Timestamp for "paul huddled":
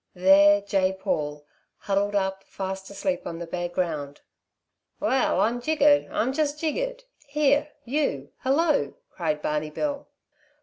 0.93-2.15